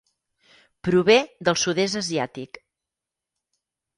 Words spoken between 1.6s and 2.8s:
Sud-est asiàtic.